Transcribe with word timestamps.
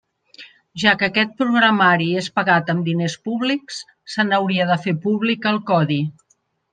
Ja 0.83 0.91
que 1.01 1.07
aquest 1.09 1.33
programari 1.41 2.07
és 2.23 2.29
pagat 2.39 2.71
amb 2.75 2.87
diners 2.89 3.17
públics, 3.27 3.77
se 4.15 4.25
n'hauria 4.31 4.67
de 4.71 4.79
fer 4.87 4.95
públic 5.05 5.47
el 5.55 5.61
codi. 5.73 6.01